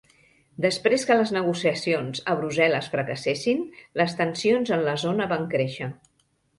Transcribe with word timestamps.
Després 0.63 1.05
que 1.09 1.17
les 1.19 1.33
negociacions 1.35 2.23
a 2.33 2.35
Brussel·les 2.41 2.89
fracassessin, 2.97 3.63
les 4.03 4.19
tensions 4.25 4.77
en 4.79 4.87
la 4.93 5.01
zona 5.07 5.33
van 5.37 5.51
créixer. 5.57 5.97